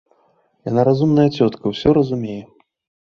[0.69, 2.39] Яна разумная цётка, усё разумее.